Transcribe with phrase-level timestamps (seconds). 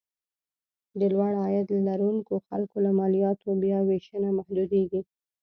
[0.99, 5.01] د لوړ عاید لرونکو خلکو له مالیاتو بیاوېشنه محدودېږي.